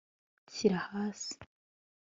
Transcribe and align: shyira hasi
shyira 0.53 0.79
hasi 0.89 1.33